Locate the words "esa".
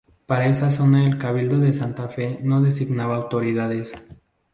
0.47-0.71